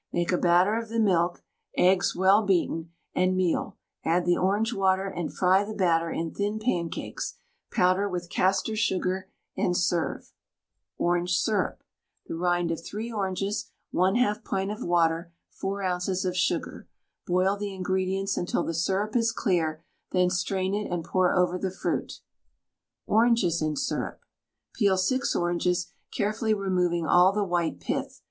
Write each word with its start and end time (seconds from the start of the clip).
Make 0.11 0.31
a 0.31 0.37
batter 0.39 0.77
of 0.79 0.89
the 0.89 0.99
milk, 0.99 1.43
eggs 1.77 2.15
(well 2.15 2.43
beaten), 2.43 2.89
and 3.13 3.37
meal, 3.37 3.77
add 4.03 4.25
the 4.25 4.35
orange 4.35 4.73
water, 4.73 5.05
and 5.07 5.31
fry 5.31 5.63
the 5.63 5.75
batter 5.75 6.09
in 6.09 6.31
thin 6.33 6.57
pancakes, 6.57 7.35
powder 7.71 8.09
with 8.09 8.27
castor 8.31 8.75
sugar, 8.75 9.29
and 9.55 9.77
serve. 9.77 10.33
ORANGE 10.97 11.37
SYRUP. 11.37 11.83
The 12.25 12.33
rind 12.33 12.71
of 12.71 12.83
3 12.83 13.11
oranges, 13.11 13.69
1/2 13.93 14.43
pint 14.43 14.71
of 14.71 14.81
water, 14.83 15.33
4 15.51 15.83
oz. 15.83 16.25
of 16.25 16.35
sugar. 16.35 16.87
Boil 17.27 17.55
the 17.55 17.71
ingredients 17.71 18.37
until 18.37 18.63
the 18.63 18.73
syrup 18.73 19.15
is 19.15 19.31
clear, 19.31 19.83
then 20.09 20.31
strain 20.31 20.73
it 20.73 20.91
and 20.91 21.03
pour 21.05 21.31
over 21.35 21.59
the 21.59 21.69
fruit. 21.69 22.21
ORANGES 23.05 23.61
IN 23.61 23.75
SYRUP. 23.75 24.19
Peel 24.73 24.97
6 24.97 25.35
oranges, 25.35 25.93
carefully 26.11 26.55
removing 26.55 27.05
all 27.05 27.31
the 27.31 27.43
white 27.43 27.79
pith. 27.79 28.19